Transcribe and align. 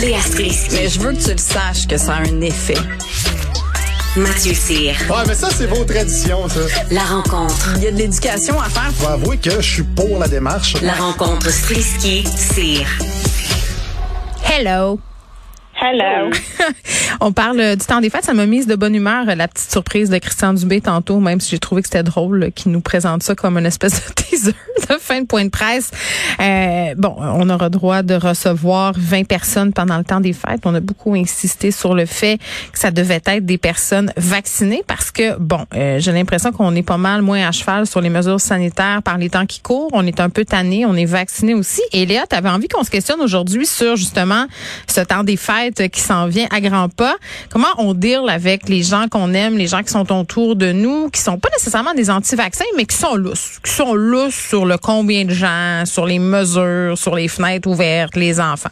Léa 0.00 0.20
Strisky. 0.20 0.74
Mais 0.74 0.88
je 0.88 1.00
veux 1.00 1.12
que 1.12 1.22
tu 1.22 1.30
le 1.30 1.38
saches 1.38 1.86
que 1.86 1.96
ça 1.96 2.14
a 2.14 2.20
un 2.20 2.40
effet. 2.40 2.76
Mathieu 4.16 4.54
Cyr. 4.54 4.94
Ouais, 5.08 5.22
mais 5.26 5.34
ça, 5.34 5.48
c'est 5.50 5.66
vos 5.66 5.84
traditions, 5.84 6.48
ça. 6.48 6.60
La 6.90 7.02
rencontre. 7.02 7.74
Il 7.76 7.84
y 7.84 7.86
a 7.86 7.90
de 7.90 7.96
l'éducation 7.96 8.60
à 8.60 8.68
faire. 8.68 8.90
Faut 8.96 9.08
avouer 9.08 9.38
que 9.38 9.60
je 9.60 9.72
suis 9.72 9.82
pour 9.82 10.18
la 10.18 10.28
démarche. 10.28 10.74
La 10.82 10.94
rencontre 10.94 11.50
Strisky-Cyr. 11.50 12.86
Hello. 14.44 14.98
Hello. 15.84 16.30
On 17.20 17.32
parle 17.32 17.58
euh, 17.58 17.74
du 17.74 17.84
temps 17.84 18.00
des 18.00 18.08
fêtes. 18.08 18.24
Ça 18.24 18.34
m'a 18.34 18.46
mise 18.46 18.68
de 18.68 18.76
bonne 18.76 18.94
humeur, 18.94 19.28
euh, 19.28 19.34
la 19.34 19.48
petite 19.48 19.68
surprise 19.68 20.10
de 20.10 20.18
Christian 20.18 20.54
Dubé 20.54 20.80
tantôt, 20.80 21.18
même 21.18 21.40
si 21.40 21.50
j'ai 21.50 21.58
trouvé 21.58 21.82
que 21.82 21.88
c'était 21.88 22.04
drôle 22.04 22.44
euh, 22.44 22.50
qu'il 22.50 22.70
nous 22.70 22.80
présente 22.80 23.24
ça 23.24 23.34
comme 23.34 23.58
une 23.58 23.66
espèce 23.66 23.94
de 23.94 24.12
teaser 24.14 24.54
de 24.88 24.98
fin 24.98 25.20
de 25.20 25.26
point 25.26 25.44
de 25.44 25.50
presse. 25.50 25.90
Euh, 26.40 26.94
bon, 26.96 27.14
on 27.18 27.48
aura 27.50 27.68
droit 27.68 28.02
de 28.02 28.14
recevoir 28.14 28.92
20 28.96 29.26
personnes 29.26 29.72
pendant 29.72 29.98
le 29.98 30.04
temps 30.04 30.20
des 30.20 30.32
fêtes. 30.32 30.60
On 30.64 30.74
a 30.74 30.80
beaucoup 30.80 31.14
insisté 31.14 31.70
sur 31.70 31.94
le 31.94 32.06
fait 32.06 32.38
que 32.72 32.78
ça 32.78 32.90
devait 32.90 33.20
être 33.24 33.44
des 33.44 33.58
personnes 33.58 34.12
vaccinées 34.16 34.82
parce 34.86 35.10
que, 35.10 35.36
bon, 35.38 35.66
euh, 35.74 35.98
j'ai 35.98 36.12
l'impression 36.12 36.52
qu'on 36.52 36.74
est 36.74 36.82
pas 36.82 36.96
mal 36.96 37.22
moins 37.22 37.46
à 37.46 37.52
cheval 37.52 37.86
sur 37.86 38.00
les 38.00 38.10
mesures 38.10 38.40
sanitaires 38.40 39.02
par 39.02 39.18
les 39.18 39.30
temps 39.30 39.46
qui 39.46 39.60
courent. 39.60 39.90
On 39.92 40.06
est 40.06 40.20
un 40.20 40.30
peu 40.30 40.44
tanné, 40.44 40.86
on 40.86 40.94
est 40.94 41.04
vacciné 41.04 41.54
aussi. 41.54 41.82
Et 41.92 42.06
Léa, 42.06 42.26
tu 42.28 42.36
avais 42.36 42.50
envie 42.50 42.68
qu'on 42.68 42.84
se 42.84 42.90
questionne 42.90 43.20
aujourd'hui 43.20 43.66
sur 43.66 43.96
justement 43.96 44.46
ce 44.86 45.00
temps 45.00 45.24
des 45.24 45.36
fêtes 45.36 45.71
qui 45.72 46.00
s'en 46.00 46.26
vient 46.26 46.46
à 46.50 46.60
grands 46.60 46.88
pas. 46.88 47.16
Comment 47.50 47.68
on 47.78 47.94
deal 47.94 48.22
avec 48.28 48.68
les 48.68 48.82
gens 48.82 49.06
qu'on 49.08 49.34
aime, 49.34 49.56
les 49.56 49.66
gens 49.66 49.82
qui 49.82 49.90
sont 49.90 50.10
autour 50.12 50.56
de 50.56 50.72
nous, 50.72 51.10
qui 51.10 51.20
sont 51.20 51.38
pas 51.38 51.50
nécessairement 51.50 51.94
des 51.94 52.10
anti-vaccins, 52.10 52.64
mais 52.76 52.84
qui 52.84 52.96
sont 52.96 53.14
lousses, 53.14 53.58
qui 53.64 53.70
sont 53.70 53.94
lousses 53.94 54.34
sur 54.34 54.66
le 54.66 54.78
combien 54.78 55.24
de 55.24 55.34
gens, 55.34 55.84
sur 55.84 56.06
les 56.06 56.18
mesures, 56.18 56.96
sur 56.96 57.14
les 57.14 57.28
fenêtres 57.28 57.68
ouvertes, 57.68 58.16
les 58.16 58.40
enfants? 58.40 58.70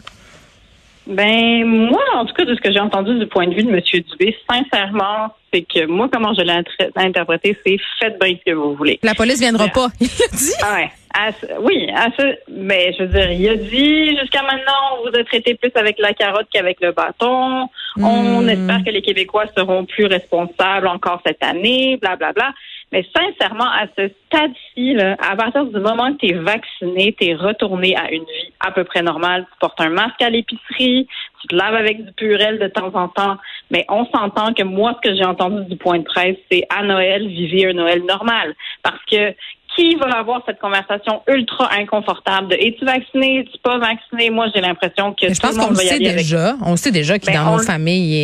Ben 1.11 1.65
moi, 1.65 2.03
en 2.15 2.25
tout 2.25 2.35
cas, 2.35 2.45
de 2.45 2.55
ce 2.55 2.61
que 2.61 2.73
j'ai 2.73 2.79
entendu 2.81 3.19
du 3.19 3.27
point 3.27 3.47
de 3.49 3.55
vue 3.55 3.65
de 3.65 3.71
M. 3.71 3.81
Dubé, 3.81 4.37
sincèrement, 4.49 5.35
c'est 5.53 5.63
que 5.63 5.87
moi, 5.87 6.09
comment 6.13 6.33
je 6.35 6.43
l'ai 6.43 6.63
interprété, 6.97 7.57
c'est 7.67 7.77
faites 7.99 8.19
bien 8.21 8.37
ce 8.39 8.51
que 8.53 8.57
vous 8.57 8.75
voulez. 8.77 8.99
La 9.03 9.15
police 9.15 9.41
viendra 9.41 9.65
Ouais. 9.65 9.71
pas, 9.75 9.89
il 10.01 10.07
l'a 10.07 10.37
dit. 10.37 10.53
Ah 10.63 10.75
ouais. 10.77 10.91
À 11.13 11.33
ce- 11.33 11.61
oui, 11.61 11.89
à 11.93 12.07
ce, 12.17 12.37
mais 12.49 12.95
je 12.97 13.03
veux 13.03 13.09
dire, 13.09 13.33
il 13.33 13.49
a 13.49 13.57
dit 13.57 14.17
jusqu'à 14.21 14.43
maintenant, 14.43 14.73
on 14.99 15.11
vous 15.11 15.19
a 15.19 15.25
traité 15.25 15.57
plus 15.57 15.73
avec 15.75 15.99
la 15.99 16.13
carotte 16.15 16.47
qu'avec 16.53 16.81
le 16.81 16.93
bâton. 16.93 17.69
On 18.01 18.43
Hmm. 18.43 18.49
espère 18.49 18.85
que 18.85 18.91
les 18.91 19.03
Québécois 19.03 19.47
seront 19.57 19.85
plus 19.87 20.07
responsables 20.07 20.87
encore 20.87 21.21
cette 21.27 21.43
année, 21.43 21.97
bla 22.01 22.15
bla 22.15 22.33
bla. 22.33 22.53
Mais 22.93 23.07
sincèrement, 23.17 23.69
à 23.71 23.87
ce 23.97 24.11
stade-ci, 24.27 24.97
à 24.99 25.37
partir 25.37 25.65
du 25.67 25.79
moment 25.79 26.13
que 26.13 26.27
tu 26.27 26.35
vacciné, 26.35 27.15
tu 27.19 27.35
retourné 27.35 27.97
à 27.97 28.11
une 28.11 28.25
vie 28.25 28.53
à 28.61 28.73
peu 28.73 28.85
près 28.85 29.03
normale. 29.03 29.47
Tu 29.53 29.59
portes 29.61 29.81
un 29.81 29.91
masque 29.91 30.21
à 30.21 30.31
l'épicerie, 30.31 31.07
tu 31.41 31.49
te 31.49 31.55
laves 31.55 31.75
avec 31.75 32.05
du 32.05 32.13
purel 32.13 32.59
de 32.59 32.67
temps 32.67 32.91
en 32.95 33.09
temps. 33.09 33.37
Mais 33.71 33.85
on 33.89 34.07
s'entend 34.07 34.53
que 34.55 34.65
moi, 34.65 34.97
ce 34.97 35.09
que 35.09 35.17
j'ai 35.17 35.25
entendu 35.25 35.65
du 35.67 35.77
point 35.77 35.99
de 35.99 36.05
presse, 36.05 36.37
c'est 36.51 36.65
à 36.69 36.83
Noël, 36.83 37.29
vivez 37.29 37.69
un 37.69 37.75
Noël 37.75 38.03
normal. 38.05 38.55
Parce 38.83 39.03
que 39.11 39.35
qui 39.77 39.95
va 39.95 40.07
avoir 40.19 40.43
cette 40.47 40.59
conversation 40.59 41.23
ultra 41.29 41.71
inconfortable 41.79 42.49
de 42.49 42.55
es-tu 42.55 42.85
vacciné, 42.85 43.41
es-tu 43.41 43.59
pas 43.63 43.79
vacciné? 43.79 44.29
Moi, 44.31 44.47
j'ai 44.55 44.61
l'impression 44.61 45.13
que 45.13 45.27
Mais 45.27 45.35
je 45.35 45.41
tout 45.41 45.47
pense 45.47 45.57
qu'on 45.59 45.71
le 45.71 45.77
sait 45.77 45.95
aller 45.95 46.07
avec 46.09 46.19
déjà. 46.23 46.55
On 46.65 46.77
sait 46.77 46.91
déjà 46.91 47.19
que 47.19 47.27
Ben, 47.27 47.35
dans 47.35 47.49
on 47.49 47.53
nos 47.53 47.59
le- 47.59 47.65
familles, 47.65 48.17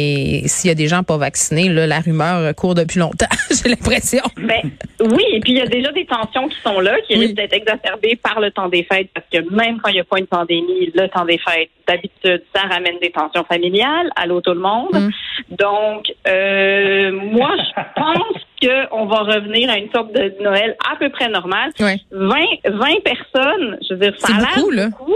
et 0.45 0.49
s'il 0.49 0.69
y 0.69 0.73
a 0.73 0.75
des 0.75 0.89
gens 0.89 1.03
pas 1.03 1.17
vaccinés, 1.19 1.69
là, 1.69 1.87
la 1.87 2.01
rumeur 2.01 2.55
court 2.57 2.75
depuis 2.75 2.99
longtemps. 2.99 3.27
J'ai 3.51 3.69
l'impression. 3.69 4.23
Ben, 4.37 4.71
oui, 5.01 5.25
et 5.33 5.41
puis 5.41 5.53
il 5.53 5.59
y 5.59 5.63
a 5.63 5.67
déjà 5.67 5.93
des 5.93 6.05
tensions 6.07 6.49
qui 6.49 6.59
sont 6.63 6.81
là, 6.81 6.97
qui 7.07 7.15
Oui. 7.15 7.21
risquent 7.27 7.37
d'être 7.37 7.53
exacerbées 7.55 8.17
par 8.17 8.41
le 8.41 8.51
temps 8.51 8.69
des 8.69 8.83
fêtes, 8.83 9.11
parce 9.15 9.27
que 9.33 9.39
même 9.55 9.81
quand 9.81 9.91
il 9.91 9.95
n'y 9.95 10.01
a 10.01 10.05
pas 10.05 10.19
une 10.19 10.27
pandémie, 10.27 10.91
le 10.95 11.09
temps 11.09 11.25
des 11.25 11.39
fêtes, 11.39 11.71
d'habitude, 11.87 12.43
ça 12.55 12.63
ramène 12.63 12.99
des 13.01 13.11
tensions 13.11 13.45
familiales. 13.45 14.11
Allô 14.17 14.41
tout 14.41 14.53
le 14.55 14.59
monde. 14.61 14.93
Mm. 14.95 15.11
Donc, 15.57 16.13
euh, 16.27 17.13
moi, 17.13 17.51
je 17.57 17.83
pense 17.95 18.43
qu'on 18.61 19.07
va 19.07 19.19
revenir 19.21 19.71
à 19.71 19.79
une 19.79 19.91
sorte 19.91 20.13
de 20.13 20.35
Noël 20.43 20.77
à 20.93 20.97
peu 20.97 21.09
près 21.11 21.29
normal. 21.29 21.71
Ouais. 21.81 21.99
20, 22.11 22.37
20 22.65 23.03
personnes, 23.05 23.79
je 23.89 23.95
veux 23.95 24.01
dire, 24.01 24.15
ça 24.19 24.35
a 24.35 24.41
l'air 24.41 24.49
beaucoup, 24.57 24.71
là. 24.71 24.89
beaucoup. 24.89 25.15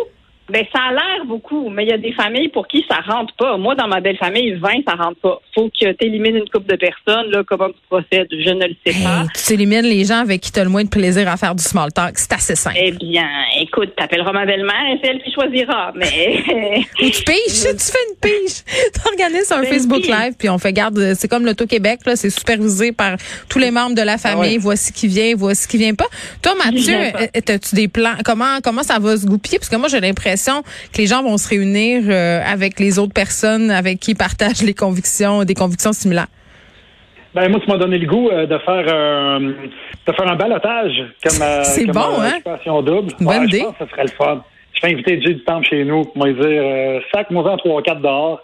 Ben, 0.51 0.65
ça 0.75 0.81
a 0.89 0.93
l'air 0.93 1.25
beaucoup, 1.27 1.69
mais 1.71 1.85
il 1.85 1.91
y 1.91 1.93
a 1.93 1.99
des 1.99 2.13
familles 2.13 2.49
pour 2.49 2.67
qui 2.67 2.85
ça 2.91 2.99
rentre 3.07 3.35
pas. 3.37 3.57
Moi, 3.57 3.75
dans 3.75 3.89
ma 3.89 4.01
belle 4.01 4.17
famille, 4.17 4.53
20, 4.53 4.69
ça 4.87 4.95
rentre 4.95 5.21
pas. 5.21 5.41
Faut 5.55 5.69
que 5.69 5.93
tu 5.93 6.07
élimines 6.07 6.37
une 6.37 6.49
couple 6.49 6.71
de 6.71 6.77
personnes, 6.77 7.31
là, 7.31 7.43
comment 7.47 7.69
tu 7.69 7.79
procèdes, 7.89 8.29
je 8.31 8.51
ne 8.51 8.67
le 8.67 8.75
sais 8.85 8.93
pas. 9.03 9.25
Tu 9.47 9.55
élimines 9.55 9.83
les 9.83 10.05
gens 10.05 10.21
avec 10.21 10.41
qui 10.41 10.53
tu 10.53 10.61
as 10.61 10.65
le 10.65 10.71
moins 10.71 10.85
de 10.85 10.89
plaisir 10.89 11.29
à 11.29 11.37
faire 11.37 11.55
du 11.55 11.63
small 11.63 11.93
talk. 11.93 12.19
C'est 12.19 12.33
assez 12.33 12.57
simple. 12.57 12.77
Eh 12.81 12.93
bien, 12.93 13.27
écoute, 13.61 13.91
t'appelleras 13.97 14.33
ma 14.33 14.47
belle-mère 14.47 14.93
et 14.93 14.99
c'est 15.03 15.11
elle 15.11 15.23
qui 15.23 15.33
choisira. 15.33 15.93
Mais 15.95 16.43
Ou 17.03 17.11
tu 17.11 17.23
piges, 17.23 17.63
tu 17.63 17.93
fais 17.93 18.05
une 18.11 18.17
pige. 18.21 18.65
Tu 18.93 19.09
organises 19.09 19.53
un 19.53 19.63
Facebook 19.63 20.03
pige. 20.03 20.11
Live, 20.11 20.35
puis 20.39 20.49
on 20.49 20.59
fait 20.59 20.73
garde. 20.73 21.15
C'est 21.15 21.29
comme 21.29 21.45
l'Auto-Québec, 21.45 22.01
là, 22.07 22.17
c'est 22.17 22.31
supervisé 22.31 22.93
par 22.93 23.17
tous 23.49 23.59
les 23.59 23.71
membres 23.71 23.95
de 23.95 24.03
la 24.03 24.19
famille. 24.19 24.57
ouais. 24.57 24.59
Voici 24.59 24.93
qui 24.93 25.07
vient, 25.09 25.35
voici 25.37 25.69
qui 25.69 25.79
vient 25.79 25.95
pas. 25.95 26.07
Toi, 26.43 26.55
Mathieu, 26.65 26.97
euh, 26.97 27.55
as-tu 27.55 27.75
des 27.75 27.89
plans? 27.89 28.15
Comment 28.25 28.59
comment 28.63 28.83
ça 28.83 28.99
va 28.99 29.17
se 29.17 29.27
goupiller? 29.27 29.59
Parce 29.59 29.69
que 29.69 29.77
moi, 29.77 29.89
j'ai 29.89 30.01
l'impression 30.01 30.40
que 30.93 30.99
les 30.99 31.07
gens 31.07 31.23
vont 31.23 31.37
se 31.39 31.49
réunir 31.49 32.03
euh, 32.09 32.41
avec 32.47 32.79
les 32.81 32.99
autres 32.99 33.13
personnes 33.13 33.71
avec 33.71 34.01
qui 34.01 34.13
ils 34.13 34.17
partagent 34.17 34.63
les 34.63 34.75
convictions, 34.75 35.45
des 35.45 35.55
convictions 35.55 35.93
similaires. 35.93 36.27
Ben 37.35 37.49
moi, 37.49 37.61
tu 37.61 37.71
m'as 37.71 37.77
donné 37.79 37.99
le 37.99 38.07
goût 38.09 38.29
euh, 38.29 38.47
de 38.47 38.59
faire 38.59 38.93
un 38.95 39.41
de 39.41 40.13
faire 40.17 40.29
un 40.29 40.35
balotage 40.37 40.97
comme 41.23 41.43
euh, 41.43 41.63
C'est 41.63 41.87
bon, 41.87 42.01
euh, 42.01 42.23
hein? 42.25 42.33
occupation 42.35 42.83
double. 42.83 43.13
Une 43.21 43.27
bonne 43.27 43.39
Ouais, 43.41 43.47
idée. 43.47 43.59
Je 43.59 43.65
pense 43.65 43.77
que 43.79 43.85
ce 43.85 43.91
serait 43.91 44.03
le 44.03 44.09
fun. 44.09 44.45
Je 44.75 44.81
vais 44.87 44.93
inviter 44.95 45.21
Jay 45.23 45.35
du 45.35 45.45
Temple 45.45 45.67
chez 45.69 45.85
nous 45.85 46.05
pour 46.07 46.25
me 46.27 46.33
dire 46.33 46.43
euh, 46.65 47.01
sac-moi 47.15 47.43
en 47.49 47.57
3-4 47.57 48.01
dehors. 48.01 48.41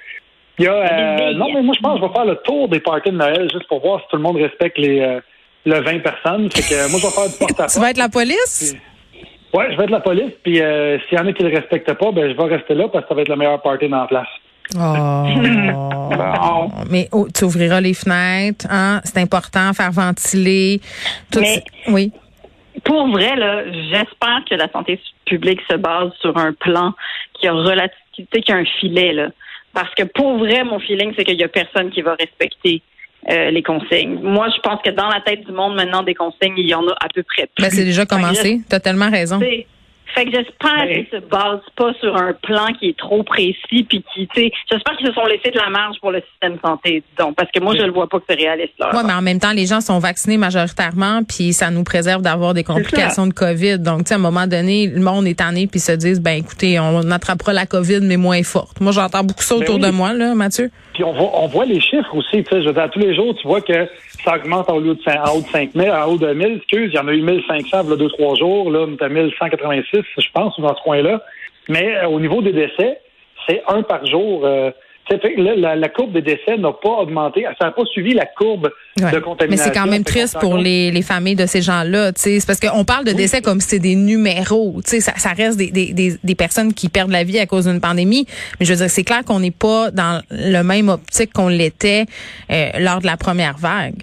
Il 0.59 0.65
y 0.65 0.69
a 0.69 0.73
euh, 0.73 1.33
non 1.35 1.53
mais 1.53 1.63
moi 1.63 1.75
je 1.77 1.83
pense 1.83 1.99
que 2.01 2.07
je 2.07 2.09
vais 2.09 2.15
faire 2.15 2.25
le 2.25 2.37
tour 2.45 2.69
des 2.69 2.81
parties 2.81 3.11
de 3.11 3.17
Noël 3.17 3.49
juste 3.53 3.67
pour 3.69 3.81
voir 3.81 4.01
si 4.01 4.07
tout 4.09 4.17
le 4.17 4.23
monde 4.23 4.37
respecte 4.37 4.79
les 4.79 5.01
euh, 5.01 5.21
le 5.65 5.81
20 5.83 5.99
personnes. 6.01 6.51
Fait 6.53 6.63
que 6.63 6.75
euh, 6.81 6.89
moi 6.89 7.01
je 7.01 7.07
vais 7.07 7.13
faire 7.13 7.29
du 7.29 7.37
porte 7.41 7.61
à 7.61 7.67
Tu 7.67 7.81
vas 7.81 7.91
être 7.91 7.99
la 7.99 8.09
police? 8.09 8.77
Ouais, 9.57 9.73
je 9.73 9.77
vais 9.77 9.85
être 9.85 9.91
la 9.91 10.01
police. 10.01 10.33
Puis 10.43 10.61
euh, 10.61 10.99
s'il 11.09 11.17
y 11.17 11.21
en 11.21 11.27
a 11.27 11.33
qui 11.33 11.43
le 11.43 11.49
respectent 11.49 11.95
pas, 11.95 12.13
ben 12.13 12.31
je 12.31 12.37
vais 12.37 12.55
rester 12.55 12.75
là 12.75 12.89
parce 12.89 13.05
que 13.05 13.09
ça 13.09 13.15
va 13.15 13.23
être 13.23 13.29
le 13.29 13.37
meilleur 13.37 13.63
party 13.63 13.89
dans 13.89 14.01
la 14.01 14.07
place. 14.07 14.29
Oh. 14.77 16.69
Mais 16.91 17.09
oh, 17.13 17.27
tu 17.33 17.45
ouvriras 17.45 17.81
les 17.81 17.95
fenêtres, 17.95 18.67
hein? 18.69 19.01
C'est 19.05 19.19
important, 19.19 19.73
faire 19.73 19.93
ventiler. 19.93 20.81
Tout 21.33 21.41
Mais- 21.41 21.63
oui. 21.89 22.13
pour 22.85 23.09
vrai, 23.09 23.37
là, 23.37 23.63
j'espère 23.91 24.43
que 24.49 24.55
la 24.57 24.69
santé 24.71 25.01
publique 25.25 25.61
se 25.71 25.77
base 25.77 26.11
sur 26.21 26.37
un 26.37 26.53
plan 26.53 26.93
qui 27.35 27.47
a 27.47 27.53
relativité, 27.53 28.43
qui 28.43 28.53
a 28.53 28.57
un 28.57 28.65
filet, 28.65 29.13
là. 29.13 29.29
Parce 29.73 29.95
que 29.95 30.05
pour 30.05 30.39
vrai, 30.39 30.65
mon 30.65 30.81
feeling, 30.81 31.13
c'est 31.17 31.25
qu'il 31.25 31.39
y 31.39 31.45
a 31.45 31.49
personne 31.49 31.91
qui 31.91 32.03
va 32.03 32.15
respecter 32.19 32.83
euh, 33.31 33.51
les 33.51 33.63
consignes. 33.63 34.21
Moi, 34.23 34.49
je 34.55 34.61
pense 34.61 34.81
que 34.83 34.91
dans 34.91 35.09
la 35.09 35.21
tête 35.21 35.45
du 35.45 35.53
monde, 35.53 35.75
maintenant, 35.75 36.03
des 36.03 36.15
consignes, 36.15 36.55
il 36.57 36.69
y 36.69 36.75
en 36.75 36.87
a 36.87 36.93
à 36.93 37.09
peu 37.13 37.23
près 37.23 37.49
plus. 37.55 37.63
Ben, 37.63 37.71
c'est 37.71 37.85
déjà 37.85 38.07
commencé. 38.07 38.61
Tellement 38.83 39.11
raison. 39.11 39.41
Fait 40.15 40.25
que 40.25 40.31
j'espère 40.31 40.87
Mais- 40.87 41.05
qu'ils 41.05 41.19
se 41.21 41.25
basent 41.27 41.61
pas 41.77 41.93
sur 42.01 42.17
un 42.17 42.33
plan 42.33 42.67
qui 42.79 42.89
est 42.89 42.97
trop 42.97 43.23
précis, 43.23 43.57
puis 43.89 44.03
qui, 44.15 44.27
tu 44.29 44.41
sais, 44.41 44.53
j'espère 44.71 44.97
qu'ils 44.97 45.09
se 45.09 45.13
sont 45.13 45.27
laissés 45.27 45.51
de 45.51 45.59
la 45.59 45.69
marge 45.69 45.97
pour 46.01 46.11
le 46.13 46.23
système 46.31 46.59
santé, 46.65 47.03
disons, 47.17 47.33
parce 47.35 47.51
que 47.51 47.61
moi, 47.61 47.75
je 47.77 47.83
le 47.83 47.91
vois 47.93 48.09
pas 48.09 48.19
que 48.19 48.25
c'est 48.29 48.37
réaliste, 48.37 48.73
là. 48.79 48.91
Oui, 48.95 49.01
mais 49.07 49.13
en 49.13 49.21
même 49.23 49.41
temps, 49.41 49.53
les 49.53 49.67
gens 49.67 49.81
sont 49.81 49.99
vaccinés 49.99 50.39
majoritairement, 50.39 51.23
puis 51.25 51.53
ça 51.53 51.71
nous 51.71 51.85
préserve 51.85 52.23
d'avoir 52.23 52.55
des 52.55 52.65
complications 52.65 53.27
de 53.27 53.33
COVID. 53.35 53.79
Donc, 53.81 54.05
tu 54.05 54.09
sais, 54.09 54.15
à 54.15 54.17
un 54.17 54.21
moment 54.21 54.47
donné, 54.47 54.87
le 54.87 55.01
monde 55.01 55.27
est 55.27 55.39
tanné, 55.39 55.67
puis 55.67 55.81
se 55.81 55.93
disent, 55.93 56.21
ben 56.21 56.39
écoutez, 56.39 56.79
on 56.81 57.11
attrapera 57.11 57.53
la 57.53 57.67
COVID, 57.67 58.01
mais 58.03 58.17
moins 58.17 58.43
forte. 58.43 58.81
Moi, 58.81 58.93
j'entends 58.93 59.25
beaucoup 59.25 59.43
ça 59.43 59.55
Ben 59.57 59.63
autour 59.63 59.75
oui. 59.77 59.81
de 59.83 59.91
moi, 59.91 60.13
là, 60.13 60.35
Mathieu. 60.35 60.71
Puis 60.95 61.05
on 61.05 61.13
voit, 61.13 61.31
on 61.35 61.47
voit 61.49 61.67
les 61.67 61.81
chiffres 61.81 62.15
aussi. 62.15 62.43
Tu 62.43 62.49
sais, 62.51 62.63
je 62.63 62.69
veux 62.69 62.73
dire, 62.73 62.89
tous 62.91 63.01
les 63.01 63.15
jours, 63.15 63.35
tu 63.41 63.47
vois 63.47 63.61
que 63.61 63.87
ça 64.25 64.37
augmente 64.37 64.69
en 64.71 64.77
haut 64.77 64.81
de, 64.81 64.95
cin- 65.03 65.21
en 65.29 65.37
haut 65.37 65.41
de 65.43 65.47
5 65.49 65.71
000, 65.75 65.95
en 65.95 66.05
haut 66.13 66.17
de 66.19 66.33
1000. 66.33 66.57
Excuse, 66.57 66.91
il 66.93 66.97
y 66.97 66.99
en 66.99 67.09
a 67.09 67.13
eu 67.13 67.23
1500 67.23 67.83
il 67.85 67.91
y 67.91 67.93
a 67.93 67.97
deux, 67.97 68.09
trois 68.09 68.35
jours. 68.35 68.71
Là, 68.71 68.81
on 68.89 68.93
est 68.95 69.03
à 69.03 69.09
1186, 69.09 70.03
je 70.19 70.27
pense, 70.33 70.59
dans 70.61 70.75
ce 70.77 70.83
coin-là. 70.83 71.23
Mais 71.69 71.97
euh, 71.97 72.09
au 72.09 72.21
niveau 72.21 72.43
des 72.43 72.53
décès, 72.53 72.99
c'est 73.49 73.63
un 73.69 73.83
par 73.83 74.05
jour. 74.07 74.43
Euh, 74.45 74.71
là, 75.09 75.55
la, 75.57 75.77
la 75.77 75.89
courbe 75.89 76.13
des 76.13 76.23
décès 76.23 76.57
n'a 76.59 76.73
pas 76.73 76.91
augmenté. 76.91 77.45
Ça 77.61 77.67
n'a 77.67 77.71
pas 77.73 77.85
suivi 77.87 78.15
la 78.15 78.27
courbe 78.27 78.71
Ouais. 78.99 79.11
de 79.11 79.17
Mais 79.17 79.23
contamination. 79.23 79.65
c'est 79.73 79.79
quand 79.79 79.87
même 79.87 80.05
triste 80.05 80.39
pour 80.41 80.53
compte- 80.53 80.63
les, 80.65 80.91
les 80.91 81.03
familles 81.03 81.37
de 81.37 81.45
ces 81.45 81.61
gens-là. 81.61 82.13
tu 82.13 82.21
sais. 82.23 82.41
C'est 82.41 82.47
parce 82.47 82.59
qu'on 82.61 82.85
parle 82.85 83.05
de 83.05 83.13
décès 83.13 83.43
comme 83.43 83.61
si 83.61 83.69
c'était 83.69 83.89
des 83.91 83.95
numéros. 83.95 84.77
tu 84.83 84.91
sais, 84.91 85.01
Ça, 85.01 85.13
ça 85.17 85.31
reste 85.35 85.59
des, 85.59 85.71
des, 85.71 85.93
des, 85.93 86.15
des 86.25 86.35
personnes 86.35 86.73
qui 86.73 86.89
perdent 86.89 87.11
la 87.11 87.23
vie 87.23 87.39
à 87.39 87.45
cause 87.47 87.67
d'une 87.67 87.81
pandémie. 87.81 88.27
Mais 88.59 88.65
je 88.67 88.73
veux 88.73 88.79
dire, 88.79 88.89
c'est 88.89 89.05
clair 89.05 89.23
qu'on 89.27 89.41
n'est 89.41 89.51
pas 89.51 89.91
dans 89.91 90.23
le 90.31 90.63
même 90.63 90.89
optique 90.89 91.33
qu'on 91.35 91.49
l'était 91.49 92.07
euh, 92.51 92.69
lors 92.81 93.01
de 93.01 93.07
la 93.07 93.17
première 93.19 93.59
vague. 93.59 94.03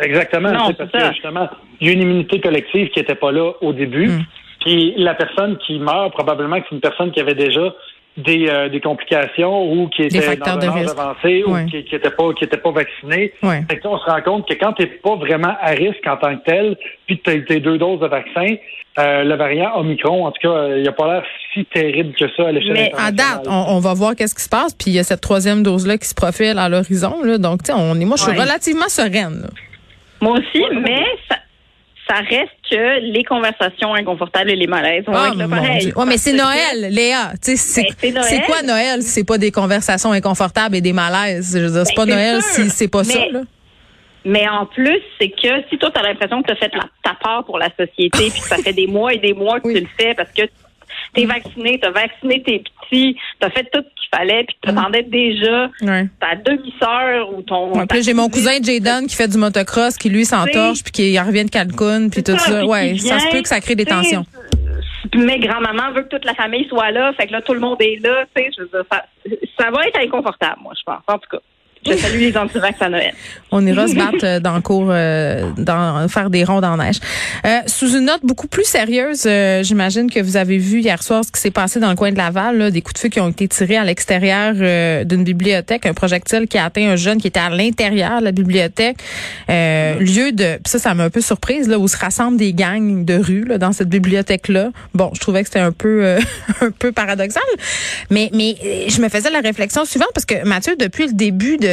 Exactement. 0.00 0.52
Non, 0.52 0.72
parce 0.72 0.90
c'est 0.92 0.98
ça. 0.98 1.08
que 1.08 1.14
justement, 1.14 1.48
il 1.80 1.88
y 1.88 1.90
a 1.90 1.92
une 1.94 2.02
immunité 2.02 2.40
collective 2.40 2.88
qui 2.90 3.00
n'était 3.00 3.14
pas 3.16 3.32
là 3.32 3.52
au 3.60 3.72
début. 3.72 4.06
Mm. 4.08 4.22
Puis 4.60 4.94
la 4.96 5.14
personne 5.14 5.56
qui 5.66 5.78
meurt, 5.78 6.12
probablement 6.12 6.60
que 6.60 6.66
c'est 6.68 6.74
une 6.76 6.80
personne 6.80 7.10
qui 7.12 7.20
avait 7.20 7.34
déjà 7.34 7.74
des, 8.16 8.48
euh, 8.48 8.68
des 8.68 8.80
complications 8.80 9.72
ou 9.72 9.88
qui 9.88 10.02
étaient 10.02 10.36
dans 10.36 10.46
un 10.52 10.56
de 10.56 10.68
risque. 10.68 10.98
avancé 10.98 11.44
Ouais. 11.44 11.62
ou 11.62 11.66
qui 11.66 11.84
qui 11.84 11.94
étaient 11.94 12.10
pas 12.10 12.32
qui 12.34 12.44
étaient 12.44 12.56
pas 12.56 12.72
vaccinés. 12.72 13.32
Ouais. 13.42 13.62
Fait 13.70 13.78
que 13.78 13.84
là, 13.84 13.90
on 13.94 13.98
se 13.98 14.04
rend 14.10 14.20
compte 14.22 14.48
que 14.48 14.54
quand 14.54 14.72
tu 14.74 14.82
n'es 14.82 14.88
pas 14.88 15.16
vraiment 15.16 15.54
à 15.60 15.70
risque 15.70 16.06
en 16.06 16.16
tant 16.16 16.36
que 16.36 16.44
tel, 16.44 16.76
puis 17.06 17.18
que 17.18 17.30
tu 17.30 17.36
as 17.36 17.40
tes 17.42 17.60
deux 17.60 17.78
doses 17.78 18.00
de 18.00 18.06
vaccin, 18.08 18.56
euh, 18.98 19.22
le 19.24 19.34
variant 19.36 19.70
Omicron, 19.78 20.26
en 20.26 20.32
tout 20.32 20.40
cas, 20.42 20.54
euh, 20.54 20.78
il 20.78 20.82
n'a 20.82 20.92
pas 20.92 21.06
l'air 21.14 21.22
si 21.54 21.64
terrible 21.66 22.12
que 22.14 22.26
ça 22.36 22.48
à 22.48 22.52
l'échelle 22.52 22.72
Mais 22.74 22.92
à 22.98 23.12
date, 23.12 23.46
on, 23.46 23.64
on 23.76 23.78
va 23.78 23.94
voir 23.94 24.14
qu'est-ce 24.16 24.34
qui 24.34 24.42
se 24.42 24.48
passe. 24.48 24.74
Puis 24.74 24.90
il 24.90 24.94
y 24.94 24.98
a 24.98 25.04
cette 25.04 25.20
troisième 25.20 25.62
dose-là 25.62 25.96
qui 25.96 26.08
se 26.08 26.14
profile 26.14 26.58
à 26.58 26.68
l'horizon. 26.68 27.22
là. 27.22 27.38
Donc, 27.38 27.62
tu 27.62 27.72
sais, 27.72 27.78
on 27.78 27.94
est, 27.98 28.04
moi, 28.04 28.16
je 28.16 28.24
suis 28.24 28.32
Ouais. 28.32 28.42
relativement 28.42 28.88
sereine. 28.88 29.42
là. 29.42 29.48
Moi 30.20 30.32
aussi, 30.38 30.62
mais 30.82 31.02
ça, 31.30 31.36
ça 32.10 32.16
reste 32.22 32.50
que 32.68 33.00
les 33.12 33.22
conversations 33.22 33.94
inconfortables 33.94 34.50
et 34.50 34.56
les 34.56 34.66
malaises 34.66 35.04
vont 35.06 35.12
Ah, 35.14 35.28
être 35.28 35.36
là 35.36 35.46
mon 35.46 35.56
pareil. 35.56 35.78
Dieu. 35.78 35.92
Ouais, 35.96 36.06
mais 36.06 36.16
c'est 36.18 36.32
Noël, 36.32 36.88
Léa. 36.92 37.32
C'est 37.40 37.54
Ben, 38.02 38.22
c'est 38.22 38.40
quoi 38.42 38.62
Noël 38.62 39.02
si 39.02 39.08
c'est 39.10 39.24
pas 39.24 39.38
des 39.38 39.52
conversations 39.52 40.10
inconfortables 40.12 40.74
et 40.74 40.80
des 40.80 40.92
malaises? 40.92 41.52
Je 41.56 41.64
veux 41.64 41.70
dire, 41.70 41.86
c'est 41.86 41.94
Ben, 41.96 42.06
pas 42.06 42.06
Noël 42.06 42.42
sûr. 42.42 42.64
si 42.64 42.70
c'est 42.70 42.88
pas 42.88 43.04
ça, 43.04 43.18
Mais- 43.18 43.30
là. 43.30 43.40
Mais 44.24 44.46
en 44.48 44.66
plus, 44.66 45.00
c'est 45.18 45.30
que 45.30 45.48
si 45.70 45.78
toi, 45.78 45.90
tu 45.94 45.98
as 45.98 46.02
l'impression 46.02 46.42
que 46.42 46.48
tu 46.48 46.52
as 46.52 46.56
fait 46.56 46.74
la, 46.74 46.84
ta 47.02 47.14
part 47.22 47.44
pour 47.44 47.58
la 47.58 47.68
société, 47.70 48.10
puis 48.30 48.40
que 48.40 48.48
ça 48.48 48.56
fait 48.56 48.72
des 48.74 48.86
mois 48.86 49.14
et 49.14 49.18
des 49.18 49.32
mois 49.32 49.60
que 49.60 49.68
Oui. 49.68 49.74
tu 49.74 49.80
le 49.80 49.86
fais 49.98 50.14
parce 50.14 50.30
que 50.32 50.42
tu 51.14 51.22
es 51.22 51.26
vacciné, 51.26 51.78
tu 51.80 51.88
as 51.88 51.90
vacciné 51.90 52.42
tes 52.42 52.58
petits, 52.60 53.16
tu 53.40 53.46
as 53.46 53.50
fait 53.50 53.64
tout 53.72 53.80
ce 53.82 54.00
qu'il 54.00 54.18
fallait, 54.18 54.44
puis 54.44 54.56
t'attendais 54.62 55.02
déjà 55.02 55.70
Ouais. 55.82 56.06
ta 56.20 56.36
demi-sœur 56.36 57.32
ou 57.32 57.42
ton... 57.42 57.72
Ouais, 57.72 57.86
j'ai 58.02 58.14
mon 58.14 58.28
cousin 58.28 58.62
Jaden 58.62 59.06
qui 59.06 59.16
fait 59.16 59.28
du 59.28 59.38
motocross, 59.38 59.96
qui 59.96 60.08
lui 60.10 60.24
s'entorche, 60.24 60.82
puis 60.82 60.92
qui 60.92 61.18
revient 61.18 61.44
de 61.44 61.50
Cancun, 61.50 62.08
puis 62.08 62.22
tout 62.22 62.38
ça. 62.38 62.64
Ouais, 62.64 62.92
qui 62.92 63.00
ça 63.00 63.18
se 63.18 63.30
peut 63.30 63.42
que 63.42 63.48
ça 63.48 63.60
crée 63.60 63.74
des 63.74 63.86
tensions. 63.86 64.24
Mais 65.14 65.38
grand-maman 65.38 65.92
veut 65.92 66.02
que 66.02 66.08
toute 66.08 66.24
la 66.24 66.34
famille 66.34 66.66
soit 66.68 66.90
là, 66.90 67.12
fait 67.14 67.26
que 67.26 67.32
là, 67.32 67.40
tout 67.42 67.54
le 67.54 67.60
monde 67.60 67.80
est 67.80 67.96
là, 68.02 68.24
tu 68.34 68.42
sais, 68.42 68.50
je 68.56 68.62
veux 68.62 68.68
dire, 68.68 68.84
ça, 68.90 69.04
ça 69.58 69.70
va 69.70 69.86
être 69.86 69.98
inconfortable, 69.98 70.58
moi, 70.62 70.72
je 70.76 70.82
pense, 70.84 71.02
en 71.08 71.18
tout 71.18 71.28
cas. 71.30 71.38
Je 71.86 71.96
salue 71.96 72.20
les 72.20 72.36
antivax 72.36 72.80
à 72.82 72.90
Noël. 72.90 73.14
On 73.50 73.66
ira 73.66 73.88
se 73.88 73.94
battre 73.94 74.24
euh, 74.24 74.38
dans 74.38 74.54
le 74.54 74.60
cours, 74.60 74.88
euh, 74.90 75.50
dans, 75.56 76.06
faire 76.08 76.28
des 76.28 76.44
rondes 76.44 76.64
en 76.64 76.76
neige. 76.76 76.96
Euh, 77.46 77.60
sous 77.66 77.96
une 77.96 78.04
note 78.04 78.20
beaucoup 78.22 78.48
plus 78.48 78.64
sérieuse, 78.64 79.24
euh, 79.26 79.62
j'imagine 79.62 80.10
que 80.10 80.20
vous 80.20 80.36
avez 80.36 80.58
vu 80.58 80.80
hier 80.80 81.02
soir 81.02 81.24
ce 81.24 81.32
qui 81.32 81.40
s'est 81.40 81.50
passé 81.50 81.80
dans 81.80 81.88
le 81.88 81.96
coin 81.96 82.12
de 82.12 82.18
Laval, 82.18 82.58
là, 82.58 82.70
des 82.70 82.82
coups 82.82 82.94
de 82.94 82.98
feu 82.98 83.08
qui 83.08 83.18
ont 83.18 83.30
été 83.30 83.48
tirés 83.48 83.78
à 83.78 83.84
l'extérieur 83.84 84.54
euh, 84.58 85.04
d'une 85.04 85.24
bibliothèque, 85.24 85.86
un 85.86 85.94
projectile 85.94 86.46
qui 86.48 86.58
a 86.58 86.66
atteint 86.66 86.90
un 86.90 86.96
jeune 86.96 87.18
qui 87.18 87.28
était 87.28 87.40
à 87.40 87.48
l'intérieur 87.48 88.20
de 88.20 88.24
la 88.24 88.32
bibliothèque. 88.32 88.98
Euh, 89.48 89.94
lieu 90.00 90.32
de, 90.32 90.58
ça, 90.66 90.78
ça 90.78 90.94
m'a 90.94 91.04
un 91.04 91.10
peu 91.10 91.22
surprise, 91.22 91.66
là, 91.66 91.78
où 91.78 91.88
se 91.88 91.96
rassemblent 91.96 92.36
des 92.36 92.52
gangs 92.52 93.06
de 93.06 93.14
rue 93.14 93.44
là, 93.44 93.56
dans 93.56 93.72
cette 93.72 93.88
bibliothèque-là. 93.88 94.70
Bon, 94.92 95.10
je 95.14 95.20
trouvais 95.20 95.42
que 95.42 95.48
c'était 95.48 95.60
un 95.60 95.72
peu, 95.72 96.04
euh, 96.04 96.20
un 96.60 96.70
peu 96.70 96.92
paradoxal, 96.92 97.42
mais, 98.10 98.28
mais 98.34 98.54
je 98.88 99.00
me 99.00 99.08
faisais 99.08 99.30
la 99.30 99.40
réflexion 99.40 99.86
suivante 99.86 100.10
parce 100.14 100.26
que 100.26 100.46
Mathieu, 100.46 100.76
depuis 100.76 101.06
le 101.06 101.14
début 101.14 101.56
de 101.56 101.69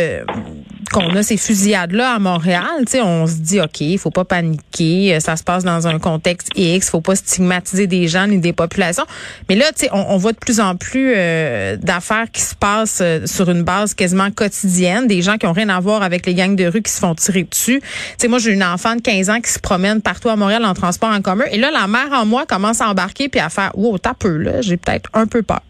qu'on 0.92 1.16
a 1.16 1.24
ces 1.24 1.38
fusillades-là 1.38 2.14
à 2.16 2.20
Montréal, 2.20 2.86
on 3.04 3.28
se 3.28 3.42
dit, 3.42 3.60
OK, 3.60 3.82
il 3.82 3.98
faut 3.98 4.12
pas 4.12 4.26
paniquer, 4.26 5.16
euh, 5.16 5.20
ça 5.20 5.36
se 5.36 5.44
passe 5.44 5.64
dans 5.64 5.88
un 5.88 6.00
contexte 6.00 6.50
X, 6.56 6.90
faut 6.90 7.02
pas 7.02 7.16
stigmatiser 7.16 7.88
des 7.88 8.08
gens 8.08 8.28
ni 8.28 8.40
des 8.40 8.54
populations. 8.54 9.04
Mais 9.50 9.56
là, 9.56 9.66
on, 9.92 10.06
on 10.10 10.18
voit 10.18 10.32
de 10.32 10.38
plus 10.38 10.60
en 10.60 10.76
plus 10.76 11.14
euh, 11.16 11.76
d'affaires 11.78 12.32
qui 12.32 12.42
se 12.42 12.56
passent 12.56 13.02
euh, 13.02 13.26
sur 13.26 13.50
une 13.50 13.64
base 13.64 13.94
quasiment 13.94 14.32
quotidienne, 14.32 15.08
des 15.08 15.22
gens 15.22 15.38
qui 15.38 15.46
ont 15.46 15.54
rien 15.54 15.70
à 15.70 15.80
voir 15.80 16.04
avec 16.04 16.26
les 16.26 16.34
gangs 16.34 16.56
de 16.56 16.66
rue 16.66 16.82
qui 16.82 16.92
se 16.92 17.00
font 17.00 17.16
tirer 17.16 17.44
dessus. 17.44 17.82
Moi, 18.28 18.40
j'ai 18.40 18.52
une 18.52 18.64
enfant 18.64 18.96
de 18.96 19.02
15 19.02 19.30
ans 19.30 19.40
qui 19.42 19.52
se 19.52 19.60
promène 19.60 20.02
partout 20.02 20.30
à 20.30 20.36
Montréal 20.36 20.66
en 20.66 20.74
transport 20.74 21.10
en 21.10 21.22
commun, 21.22 21.46
et 21.52 21.58
là, 21.58 21.72
la 21.72 21.88
mère 21.88 22.12
en 22.14 22.26
moi 22.26 22.46
commence 22.46 22.82
à 22.82 22.90
embarquer 22.90 23.30
puis 23.30 23.40
à 23.40 23.50
faire, 23.50 23.72
wow, 23.76 23.98
t'as 23.98 24.14
peu, 24.14 24.38
là, 24.38 24.62
j'ai 24.62 24.78
peut-être 24.78 25.10
un 25.14 25.28
peu 25.28 25.44
peur. 25.44 25.62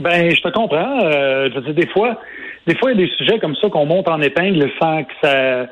Ben, 0.00 0.34
je 0.34 0.40
te 0.42 0.48
comprends. 0.48 1.00
Euh, 1.04 1.48
je 1.50 1.54
veux 1.54 1.60
dire, 1.62 1.74
des 1.74 1.86
fois, 1.88 2.18
des 2.66 2.76
fois, 2.76 2.92
il 2.92 3.00
y 3.00 3.04
a 3.04 3.06
des 3.06 3.12
sujets 3.16 3.38
comme 3.38 3.56
ça 3.56 3.68
qu'on 3.68 3.86
monte 3.86 4.08
en 4.08 4.20
épingle 4.20 4.70
sans 4.80 5.04
que 5.04 5.12
ça 5.22 5.68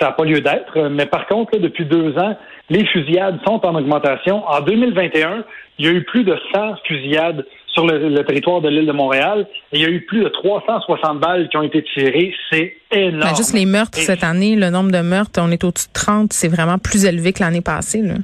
n'a 0.00 0.12
pas 0.12 0.24
lieu 0.24 0.40
d'être. 0.40 0.88
Mais 0.88 1.06
par 1.06 1.26
contre, 1.26 1.58
depuis 1.58 1.84
deux 1.84 2.16
ans, 2.18 2.36
les 2.70 2.84
fusillades 2.86 3.38
sont 3.46 3.64
en 3.64 3.74
augmentation. 3.74 4.46
En 4.48 4.60
2021, 4.60 5.44
il 5.78 5.86
y 5.86 5.88
a 5.88 5.92
eu 5.92 6.02
plus 6.04 6.24
de 6.24 6.36
100 6.54 6.76
fusillades 6.86 7.44
sur 7.68 7.86
le, 7.86 8.22
territoire 8.24 8.60
de 8.60 8.68
l'île 8.68 8.86
de 8.86 8.92
Montréal. 8.92 9.46
Il 9.72 9.80
y 9.80 9.84
a 9.84 9.88
eu 9.88 10.02
plus 10.02 10.22
de 10.22 10.28
360 10.28 11.18
balles 11.18 11.48
qui 11.48 11.56
ont 11.56 11.62
été 11.62 11.82
tirées. 11.82 12.32
C'est 12.50 12.76
énorme. 12.92 13.20
Ben, 13.20 13.36
juste 13.36 13.52
les 13.52 13.66
meurtres 13.66 13.98
Et- 13.98 14.02
cette 14.02 14.22
année, 14.22 14.54
le 14.54 14.70
nombre 14.70 14.92
de 14.92 15.00
meurtres, 15.00 15.40
on 15.42 15.50
est 15.50 15.64
au-dessus 15.64 15.88
de 15.88 15.92
30, 15.92 16.32
c'est 16.32 16.48
vraiment 16.48 16.78
plus 16.78 17.04
élevé 17.04 17.32
que 17.32 17.40
l'année 17.42 17.60
passée. 17.60 18.02
Là. 18.02 18.14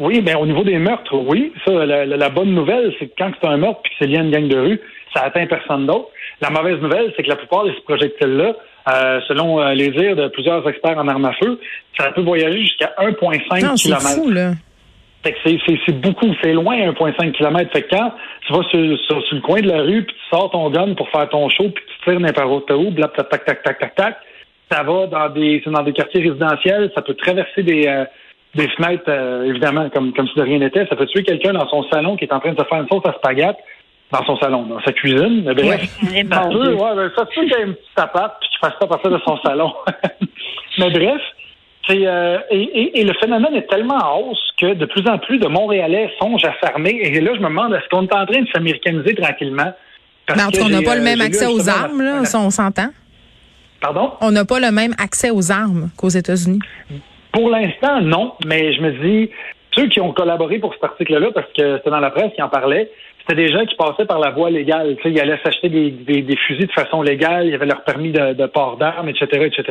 Oui, 0.00 0.20
mais 0.24 0.34
au 0.34 0.46
niveau 0.46 0.64
des 0.64 0.78
meurtres, 0.78 1.14
oui. 1.14 1.52
Ça, 1.64 1.86
la, 1.86 2.28
bonne 2.28 2.52
nouvelle, 2.52 2.92
c'est 2.98 3.06
que 3.06 3.12
quand 3.16 3.30
c'est 3.40 3.48
un 3.48 3.56
meurtre 3.56 3.80
puis 3.82 3.92
que 3.92 3.96
c'est 4.00 4.06
lié 4.06 4.18
à 4.18 4.22
une 4.22 4.30
gang 4.30 4.48
de 4.48 4.58
rue, 4.58 4.80
ça 5.14 5.22
atteint 5.22 5.46
personne 5.46 5.86
d'autre. 5.86 6.08
La 6.40 6.50
mauvaise 6.50 6.80
nouvelle, 6.80 7.12
c'est 7.16 7.22
que 7.22 7.28
la 7.28 7.36
plupart 7.36 7.64
de 7.64 7.72
ces 7.72 7.80
projectiles-là, 7.82 8.54
euh, 8.92 9.20
selon 9.28 9.60
euh, 9.60 9.72
les 9.72 9.90
dires 9.90 10.16
de 10.16 10.28
plusieurs 10.28 10.68
experts 10.68 10.98
en 10.98 11.06
armes 11.06 11.24
à 11.24 11.32
feu, 11.34 11.60
ça 11.96 12.10
peut 12.10 12.22
voyager 12.22 12.60
jusqu'à 12.60 12.92
1,5 12.98 13.64
Non, 13.64 13.76
c'est 13.76 13.90
km. 13.90 14.56
c'est, 15.86 16.00
beaucoup, 16.00 16.26
c'est 16.42 16.52
loin 16.52 16.76
1,5 16.76 17.32
km. 17.32 17.72
Fait 17.72 17.82
que 17.82 17.96
quand 17.96 18.12
tu 18.46 18.52
vas 18.52 18.62
sur, 18.64 18.98
sur, 19.06 19.24
sur 19.24 19.36
le 19.36 19.40
coin 19.42 19.60
de 19.60 19.68
la 19.68 19.82
rue, 19.82 20.02
puis 20.02 20.14
tu 20.14 20.36
sors 20.36 20.50
ton 20.50 20.68
gun 20.70 20.94
pour 20.94 21.08
faire 21.10 21.28
ton 21.28 21.48
show, 21.48 21.70
puis 21.70 21.84
tu 21.86 22.10
tires 22.10 22.20
n'importe 22.20 22.70
où, 22.72 22.90
bla, 22.90 23.08
tac, 23.08 23.28
tac, 23.28 23.44
tac, 23.44 23.62
tac, 23.62 23.78
tac, 23.78 23.94
tac, 23.94 24.16
ça 24.70 24.82
va 24.82 25.06
dans 25.06 25.28
des, 25.28 25.62
c'est 25.64 25.70
dans 25.70 25.82
des 25.82 25.92
quartiers 25.92 26.22
résidentiels, 26.22 26.90
ça 26.94 27.02
peut 27.02 27.14
traverser 27.14 27.62
des, 27.62 27.86
euh, 27.86 28.04
des 28.54 28.68
fenêtres, 28.68 29.04
euh, 29.08 29.44
évidemment, 29.44 29.88
comme, 29.90 30.12
comme 30.12 30.28
si 30.28 30.34
de 30.36 30.42
rien 30.42 30.58
n'était. 30.58 30.86
Ça 30.86 30.96
peut 30.96 31.06
tuer 31.06 31.22
quelqu'un 31.24 31.52
dans 31.52 31.68
son 31.68 31.82
salon 31.90 32.16
qui 32.16 32.24
est 32.24 32.32
en 32.32 32.40
train 32.40 32.52
de 32.52 32.58
se 32.58 32.64
faire 32.64 32.80
une 32.80 32.88
sauce 32.88 33.04
à 33.06 33.12
spaghetti 33.14 33.58
dans 34.12 34.24
son 34.26 34.36
salon, 34.38 34.62
dans 34.64 34.80
sa 34.82 34.92
cuisine. 34.92 35.42
Mais 35.44 35.54
bref, 35.54 35.80
Ouais. 36.02 36.24
ça 36.30 36.40
peut, 36.48 36.74
ouais, 36.74 36.94
ben, 36.96 37.10
ça 37.16 37.24
se 37.26 37.34
peut 37.34 37.40
qu'il 37.46 37.50
y 37.50 37.54
ait 37.54 37.64
une 37.64 37.74
petite 37.74 37.98
appart 37.98 38.36
puis 38.40 38.48
qu'il 38.50 38.58
fasse 38.60 38.74
ça 38.78 38.84
à 38.84 38.86
partir 38.86 39.10
de 39.10 39.18
son 39.26 39.36
salon. 39.44 39.72
Mais 40.78 40.90
bref, 40.90 41.20
c'est, 41.88 42.06
euh, 42.06 42.38
et, 42.50 42.60
et- 42.62 43.00
et 43.00 43.04
le 43.04 43.12
phénomène 43.14 43.54
est 43.54 43.68
tellement 43.68 43.96
en 43.96 44.20
hausse 44.20 44.52
que 44.58 44.74
de 44.74 44.84
plus 44.86 45.06
en 45.08 45.18
plus 45.18 45.38
de 45.38 45.48
Montréalais 45.48 46.10
songent 46.20 46.44
à 46.44 46.54
s'armer. 46.62 46.98
Et 47.02 47.20
là, 47.20 47.32
je 47.34 47.40
me 47.40 47.48
demande, 47.48 47.74
est-ce 47.74 47.88
qu'on 47.90 48.04
est 48.06 48.14
en 48.14 48.24
train 48.26 48.40
de 48.42 48.48
s'américaniser 48.54 49.14
tranquillement? 49.14 49.72
Parce 50.26 50.38
Ben, 50.38 50.46
en 50.46 50.50
tout 50.50 50.58
cas, 50.60 50.64
on 50.66 50.68
n'a 50.70 50.82
pas 50.82 50.94
le 50.94 51.00
euh, 51.00 51.04
même 51.04 51.20
accès 51.20 51.46
aux 51.46 51.68
armes, 51.68 52.00
là, 52.00 52.20
la- 52.22 52.38
on 52.40 52.50
s'entend. 52.50 52.88
Pardon? 53.80 54.12
On 54.22 54.30
n'a 54.30 54.44
pas 54.46 54.60
le 54.60 54.70
même 54.70 54.94
accès 54.98 55.30
aux 55.30 55.52
armes 55.52 55.90
qu'aux 55.98 56.08
États-Unis. 56.08 56.60
Pour 57.34 57.50
l'instant, 57.50 58.00
non, 58.00 58.34
mais 58.46 58.72
je 58.74 58.80
me 58.80 58.92
dis, 58.92 59.30
ceux 59.72 59.88
qui 59.88 60.00
ont 60.00 60.12
collaboré 60.12 60.60
pour 60.60 60.72
cet 60.72 60.84
article-là, 60.84 61.32
parce 61.34 61.48
que 61.48 61.78
c'était 61.78 61.90
dans 61.90 61.98
la 61.98 62.10
presse 62.10 62.32
qui 62.32 62.40
en 62.40 62.48
parlait, 62.48 62.88
c'était 63.18 63.42
des 63.42 63.52
gens 63.52 63.66
qui 63.66 63.74
passaient 63.74 64.04
par 64.06 64.20
la 64.20 64.30
voie 64.30 64.50
légale. 64.50 64.94
Tu 64.96 65.02
sais, 65.02 65.10
ils 65.10 65.20
allaient 65.20 65.40
s'acheter 65.44 65.68
des, 65.68 66.36
fusils 66.46 66.68
de 66.68 66.72
façon 66.72 67.02
légale, 67.02 67.48
ils 67.48 67.54
avaient 67.54 67.66
leur 67.66 67.82
permis 67.82 68.12
de, 68.12 68.46
port 68.46 68.76
d'armes, 68.76 69.08
etc., 69.08 69.26
etc. 69.46 69.64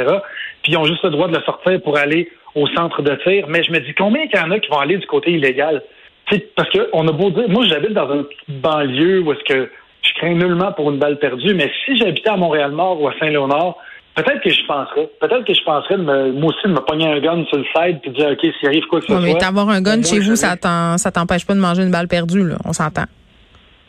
Puis 0.62 0.74
ils 0.74 0.78
ont 0.78 0.84
juste 0.84 1.06
le 1.06 1.12
droit 1.12 1.30
de 1.30 1.38
le 1.38 1.42
sortir 1.44 1.82
pour 1.82 1.98
aller 1.98 2.30
au 2.54 2.68
centre 2.68 3.02
de 3.02 3.16
tir. 3.24 3.46
Mais 3.48 3.64
je 3.64 3.72
me 3.72 3.80
dis, 3.80 3.94
combien 3.94 4.28
qu'il 4.28 4.42
y 4.42 4.44
en 4.44 4.52
a 4.52 4.60
qui 4.60 4.70
vont 4.70 4.80
aller 4.80 4.98
du 4.98 5.08
côté 5.08 5.32
illégal? 5.32 5.84
Tu 6.26 6.36
sais, 6.36 6.48
parce 6.58 6.70
qu'on 6.70 7.08
a 7.08 7.12
beau 7.14 7.30
dire, 7.30 7.48
moi 7.48 7.64
j'habite 7.66 7.94
dans 7.94 8.14
une 8.14 8.26
petite 8.26 8.60
banlieue 8.62 9.22
où 9.22 9.32
est-ce 9.32 9.44
que 9.46 9.70
je 10.02 10.14
crains 10.16 10.34
nullement 10.34 10.74
pour 10.74 10.92
une 10.92 10.98
balle 10.98 11.18
perdue, 11.18 11.54
mais 11.54 11.72
si 11.86 11.96
j'habitais 11.96 12.30
à 12.30 12.36
Montréal-Nord 12.36 13.02
ou 13.02 13.08
à 13.08 13.14
Saint-Léonard, 13.20 13.78
peut-être 14.16 14.42
que 14.44 14.50
je 14.50 14.66
penserais. 14.68 15.10
Peut-être 15.20 15.46
que 15.46 15.54
je 15.54 15.64
penserais 15.64 15.98
de 15.98 16.04
me, 16.04 16.32
moi 16.34 16.50
aussi 16.54 16.68
de 16.68 16.74
me 16.74 16.80
pogner 16.80 17.08
un 17.08 17.20
gun 17.20 17.44
sur 17.46 17.58
le 17.58 17.66
side 17.76 18.00
puis 18.02 18.12
de 18.12 18.16
dire 18.16 18.30
OK, 18.32 18.40
s'il 18.60 18.68
arrive 18.70 18.84
quoi 18.86 19.00
que 19.00 19.08
ce 19.08 19.14
Ouais, 19.14 19.20
mais 19.22 19.32
soit. 19.32 19.40
t'avoir 19.40 19.70
un 19.70 19.82
gun 19.82 20.00
au 20.00 20.04
chez 20.04 20.20
vous, 20.20 20.36
ça 20.36 20.56
t'empêche 20.58 21.46
pas 21.46 21.54
de 21.56 21.60
manger 21.60 21.84
une 21.84 21.92
balle 21.92 22.08
perdue, 22.08 22.48
là. 22.48 22.56
On 22.66 22.74
s'entend. 22.74 23.06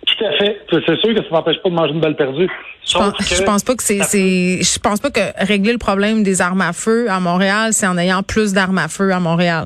Tout 0.07 0.25
à 0.25 0.33
fait. 0.33 0.61
C'est 0.71 1.01
sûr 1.01 1.15
que 1.15 1.23
ça 1.23 1.29
m'empêche 1.31 1.57
pas 1.63 1.71
de 1.71 1.75
manger 1.75 1.93
une 1.95 2.01
balle 2.01 2.15
perdue. 2.17 2.49
Je 2.87 2.93
pense, 2.99 3.13
que 3.15 3.25
je 3.35 3.43
pense 3.43 3.65
pas 3.65 3.75
que 3.75 3.83
c'est, 3.83 3.99
je 4.63 4.79
pense 4.79 5.01
pas 5.01 5.11
que 5.11 5.21
régler 5.47 5.73
le 5.73 5.79
problème 5.79 6.23
des 6.23 6.43
armes 6.43 6.61
à 6.61 6.75
feu 6.75 7.07
à 7.11 7.19
Montréal, 7.21 7.73
c'est 7.73 7.87
en 7.87 7.97
ayant 7.97 8.23
plus 8.23 8.53
d'armes 8.53 8.77
à 8.79 8.89
feu 8.89 9.11
à 9.13 9.21
Montréal. 9.21 9.65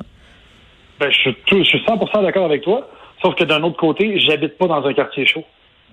ben, 1.00 1.10
je, 1.10 1.16
suis 1.16 1.34
tout- 1.46 1.58
je 1.58 1.64
suis 1.68 1.78
100% 1.84 2.22
d'accord 2.22 2.44
avec 2.44 2.62
toi. 2.62 2.88
Sauf 3.20 3.34
que 3.34 3.42
d'un 3.42 3.60
autre 3.64 3.76
côté, 3.76 4.20
j'habite 4.20 4.56
pas 4.56 4.68
dans 4.68 4.86
un 4.86 4.94
quartier 4.94 5.26
chaud. 5.26 5.42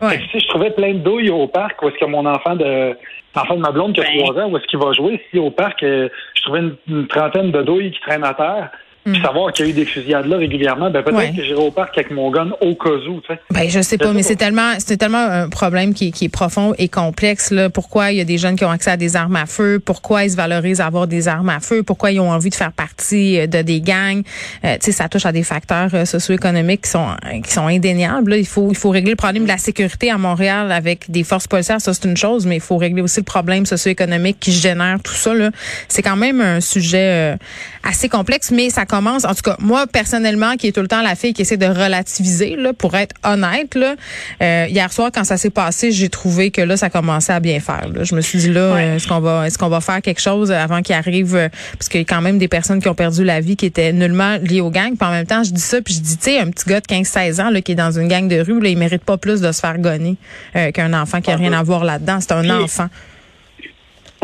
Ouais. 0.01 0.19
si 0.31 0.39
je 0.39 0.47
trouvais 0.47 0.71
plein 0.71 0.93
de 0.93 0.99
douilles 0.99 1.29
au 1.29 1.47
parc, 1.47 1.81
où 1.81 1.87
est-ce 1.87 1.97
que 1.97 2.05
mon 2.05 2.25
enfant 2.25 2.55
de 2.55 2.95
l'enfant 3.35 3.55
de 3.55 3.61
ma 3.61 3.71
blonde 3.71 3.93
qui 3.93 4.01
a 4.01 4.03
Ben. 4.03 4.23
trois 4.23 4.43
ans, 4.43 4.49
où 4.49 4.57
est-ce 4.57 4.65
qu'il 4.67 4.79
va 4.79 4.91
jouer, 4.93 5.21
si 5.31 5.39
au 5.39 5.51
parc, 5.51 5.83
euh, 5.83 6.09
je 6.35 6.41
trouvais 6.43 6.59
une, 6.59 6.75
une 6.87 7.07
trentaine 7.07 7.51
de 7.51 7.61
douilles 7.61 7.91
qui 7.91 7.99
traînent 8.01 8.23
à 8.23 8.33
terre, 8.33 8.69
puis 9.05 9.21
savoir 9.21 9.53
qu'il 9.53 9.65
y 9.65 9.67
a 9.67 9.71
eu 9.71 9.73
des 9.73 9.85
fusillades 9.85 10.25
là 10.25 10.37
régulièrement, 10.37 10.89
ben 10.89 11.03
peut-être 11.03 11.15
Mm. 11.15 11.17
Ouais. 11.17 11.33
que 11.35 11.43
j'irai 11.43 11.59
au 11.61 11.71
parc 11.71 11.97
avec 11.97 12.11
mon 12.11 12.29
gun 12.31 12.49
au 12.61 12.75
cas 12.75 12.89
où, 12.89 13.21
tu 13.21 13.27
sais. 13.33 13.39
Ben, 13.51 13.69
je 13.69 13.79
sais 13.81 13.97
pas, 13.97 14.11
mais 14.13 14.23
c'est 14.23 14.35
tellement, 14.35 14.73
c'est 14.79 14.97
tellement 14.97 15.17
un 15.25 15.47
problème 15.49 15.93
qui, 15.93 16.11
qui 16.11 16.25
est 16.25 16.29
profond 16.29 16.73
et 16.77 16.89
complexe, 16.89 17.51
là. 17.51 17.69
Pourquoi 17.69 18.11
il 18.11 18.17
y 18.17 18.21
a 18.21 18.25
des 18.25 18.37
jeunes 18.37 18.55
qui 18.55 18.65
ont 18.65 18.69
accès 18.71 18.91
à 18.91 18.97
des 18.97 19.15
armes 19.15 19.35
à 19.35 19.45
feu? 19.45 19.79
Pourquoi 19.79 20.23
ils 20.25 20.31
se 20.31 20.35
valorisent 20.35 20.81
à 20.81 20.87
avoir 20.87 21.07
des 21.07 21.27
armes 21.27 21.49
à 21.49 21.59
feu? 21.59 21.83
Pourquoi 21.83 22.11
ils 22.11 22.19
ont 22.19 22.31
envie 22.31 22.49
de 22.49 22.55
faire 22.55 22.71
partie 22.71 23.39
euh, 23.39 23.47
de 23.47 23.61
des 23.61 23.79
gangs? 23.81 24.23
Euh, 24.63 24.75
tu 24.79 24.85
sais, 24.87 24.91
ça 24.91 25.07
touche 25.07 25.25
à 25.25 25.31
des 25.31 25.43
facteurs 25.43 25.89
euh, 25.93 26.05
socio-économiques 26.05 26.81
qui 26.83 26.89
sont, 26.89 27.07
euh, 27.07 27.41
qui 27.41 27.51
sont 27.51 27.67
indéniables, 27.67 28.31
là. 28.31 28.37
Il 28.37 28.47
faut, 28.47 28.69
il 28.71 28.77
faut 28.77 28.89
régler 28.89 29.11
le 29.11 29.15
problème 29.15 29.43
de 29.43 29.47
la 29.49 29.57
sécurité 29.57 30.09
à 30.11 30.17
Montréal 30.17 30.71
avec 30.71 31.09
des 31.11 31.23
forces 31.23 31.47
policières. 31.47 31.79
Ça, 31.79 31.93
c'est 31.93 32.05
une 32.05 32.17
chose, 32.17 32.45
mais 32.45 32.55
il 32.55 32.61
faut 32.61 32.77
régler 32.77 33.01
aussi 33.01 33.19
le 33.19 33.25
problème 33.25 33.65
socio-économique 33.65 34.37
qui 34.39 34.51
génère 34.51 34.97
tout 35.03 35.13
ça, 35.13 35.33
là. 35.33 35.51
C'est 35.87 36.01
quand 36.01 36.15
même 36.17 36.41
un 36.41 36.59
sujet 36.59 37.33
euh, 37.33 37.37
assez 37.83 38.09
complexe, 38.09 38.51
mais 38.51 38.69
ça 38.69 38.85
commence. 38.95 39.25
En 39.25 39.33
tout 39.33 39.41
cas, 39.43 39.55
moi 39.59 39.87
personnellement, 39.87 40.55
qui 40.55 40.67
est 40.67 40.71
tout 40.71 40.81
le 40.81 40.87
temps 40.87 41.01
la 41.01 41.15
fille 41.15 41.33
qui 41.33 41.41
essaie 41.41 41.57
de 41.57 41.65
relativiser, 41.65 42.55
là, 42.55 42.73
pour 42.73 42.95
être 42.95 43.13
honnête, 43.23 43.75
là, 43.75 43.95
euh, 44.41 44.65
hier 44.69 44.91
soir 44.93 45.09
quand 45.13 45.23
ça 45.23 45.37
s'est 45.37 45.49
passé, 45.49 45.91
j'ai 45.91 46.09
trouvé 46.09 46.51
que 46.51 46.61
là, 46.61 46.77
ça 46.77 46.89
commençait 46.89 47.33
à 47.33 47.39
bien 47.39 47.59
faire. 47.59 47.87
là. 47.93 48.03
Je 48.03 48.15
me 48.15 48.21
suis 48.21 48.39
dit 48.39 48.49
là, 48.51 48.73
Ouais. 48.73 48.83
euh, 48.83 48.95
est-ce 48.95 49.07
qu'on 49.07 49.19
va, 49.19 49.45
est-ce 49.47 49.57
qu'on 49.57 49.69
va 49.69 49.81
faire 49.81 50.01
quelque 50.01 50.21
chose 50.21 50.51
avant 50.51 50.81
qu'il 50.81 50.95
arrive, 50.95 51.35
euh, 51.35 51.49
parce 51.77 51.89
qu'il 51.89 51.99
y 52.01 52.03
a 52.03 52.05
quand 52.05 52.21
même 52.21 52.37
des 52.37 52.47
personnes 52.47 52.81
qui 52.81 52.87
ont 52.87 52.95
perdu 52.95 53.23
la 53.23 53.41
vie 53.41 53.55
qui 53.55 53.65
étaient 53.65 53.91
nullement 53.93 54.37
liées 54.41 54.61
aux 54.61 54.71
gangs. 54.71 54.95
Puis 54.97 55.07
en 55.07 55.11
même 55.11 55.25
temps, 55.27 55.43
je 55.43 55.51
dis 55.51 55.61
ça, 55.61 55.81
puis 55.81 55.93
je 55.93 55.99
dis, 55.99 56.17
tu 56.17 56.23
sais, 56.25 56.39
un 56.39 56.49
petit 56.51 56.65
gars 56.69 56.79
de 56.79 56.85
15-16 56.87 57.39
ans 57.41 57.49
là, 57.49 57.61
qui 57.61 57.73
est 57.73 57.75
dans 57.75 57.91
une 57.91 58.07
gang 58.07 58.27
de 58.27 58.39
rue, 58.39 58.59
là, 58.61 58.69
il 58.69 58.77
mérite 58.77 59.03
pas 59.03 59.17
plus 59.17 59.41
de 59.41 59.51
se 59.51 59.59
faire 59.59 59.77
gonner 59.79 60.15
euh, 60.55 60.71
qu'un 60.71 60.93
enfant 60.93 61.21
qui 61.21 61.31
a 61.31 61.35
rien 61.35 61.53
à 61.53 61.63
voir 61.63 61.83
là-dedans. 61.83 62.19
C'est 62.21 62.31
un 62.31 62.41
Puis- 62.41 62.49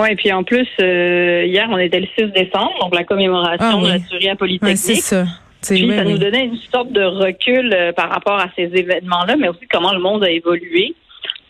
enfant. 0.02 0.10
Oui, 0.10 0.16
puis 0.16 0.32
en 0.34 0.44
plus, 0.44 0.68
euh, 0.82 1.44
hier, 1.46 1.68
on 1.72 1.78
était 1.78 2.00
le 2.00 2.08
6 2.18 2.28
décembre, 2.34 2.74
donc 2.82 2.96
la 2.96 3.04
commémoration 3.04 3.58
Ah 3.62 3.78
oui. 3.78 3.84
de 3.84 3.88
la 3.90 4.00
tuerie 4.00 4.28
à 4.28 4.32
Ouais, 4.32 4.36
Polytechnique. 4.38 4.78
c'est 4.78 4.96
ça. 4.96 5.26
Puis 5.64 5.84
oui, 5.90 5.96
ça 5.96 6.04
oui. 6.04 6.12
nous 6.14 6.18
donnait 6.18 6.46
une 6.46 6.58
sorte 6.74 6.92
de 6.92 7.04
recul 7.04 7.72
euh, 7.74 7.92
par 7.94 8.10
rapport 8.10 8.40
à 8.40 8.48
ces 8.56 8.64
événements-là, 8.64 9.36
mais 9.38 9.48
aussi 9.50 9.68
comment 9.72 9.94
le 9.94 10.00
monde 10.00 10.24
a 10.24 10.30
évolué. 10.32 10.96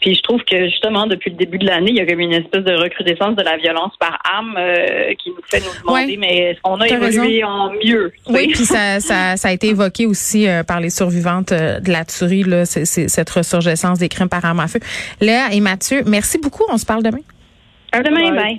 Puis 0.01 0.15
je 0.15 0.22
trouve 0.24 0.41
que 0.43 0.65
justement, 0.65 1.05
depuis 1.05 1.29
le 1.29 1.36
début 1.38 1.60
de 1.60 1.65
l'année, 1.67 1.91
il 1.91 1.96
y 1.98 2.00
a 2.01 2.05
comme 2.08 2.20
une 2.20 2.34
espèce 2.34 2.63
de 2.63 2.74
recrudescence 2.74 3.36
de 3.36 3.43
la 3.43 3.55
violence 3.58 3.93
par 4.00 4.17
arme 4.34 4.55
euh, 4.58 5.13
qui 5.13 5.29
nous 5.29 5.36
fait 5.48 5.60
nous 5.60 5.79
demander, 5.79 6.13
Ouais. 6.13 6.17
mais 6.20 6.38
est-ce 6.38 6.62
qu'on 6.62 6.81
a 6.81 6.88
évolué 6.88 7.43
en 7.43 7.72
mieux? 7.86 8.12
Oui, 8.27 8.48
puis 8.48 8.65
ça, 8.65 9.00
ça, 9.00 9.38
ça 9.38 9.48
a 9.50 9.51
été 9.51 9.67
évoqué 9.67 10.08
aussi 10.08 10.48
euh, 10.48 10.63
par 10.63 10.79
les 10.79 10.89
survivantes 10.89 11.51
euh, 11.51 11.79
de 11.79 11.91
la 11.91 12.03
tuerie, 12.03 12.41
là, 12.43 12.65
cette 12.65 13.29
ressurgescence 13.29 14.00
des 14.00 14.10
crimes 14.10 14.27
par 14.27 14.43
arme 14.43 14.60
à 14.60 14.67
feu. 14.67 14.79
Léa 15.22 15.53
et 15.53 15.60
Mathieu, 15.60 16.01
merci 16.08 16.39
beaucoup. 16.39 16.63
On 16.70 16.77
se 16.79 16.86
parle 16.86 17.03
demain. 17.03 17.20
À 17.91 18.03
demain, 18.03 18.31
Bye. 18.31 18.36
bye. 18.36 18.57